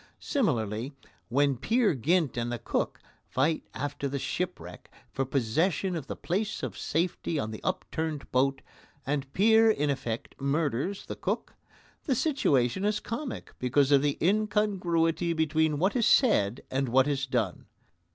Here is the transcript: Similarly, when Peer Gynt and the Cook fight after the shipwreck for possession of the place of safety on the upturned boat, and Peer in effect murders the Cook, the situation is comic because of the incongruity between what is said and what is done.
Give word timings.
Similarly, 0.19 0.95
when 1.29 1.57
Peer 1.57 1.93
Gynt 1.93 2.35
and 2.35 2.51
the 2.51 2.57
Cook 2.57 2.99
fight 3.29 3.67
after 3.75 4.07
the 4.07 4.17
shipwreck 4.17 4.89
for 5.11 5.25
possession 5.25 5.95
of 5.95 6.07
the 6.07 6.15
place 6.15 6.63
of 6.63 6.75
safety 6.75 7.37
on 7.37 7.51
the 7.51 7.61
upturned 7.63 8.31
boat, 8.31 8.63
and 9.05 9.31
Peer 9.33 9.69
in 9.69 9.91
effect 9.91 10.33
murders 10.41 11.05
the 11.05 11.15
Cook, 11.15 11.53
the 12.05 12.15
situation 12.15 12.83
is 12.83 12.99
comic 12.99 13.53
because 13.59 13.91
of 13.91 14.01
the 14.01 14.17
incongruity 14.19 15.33
between 15.33 15.77
what 15.77 15.95
is 15.95 16.07
said 16.07 16.61
and 16.71 16.89
what 16.89 17.07
is 17.07 17.27
done. 17.27 17.67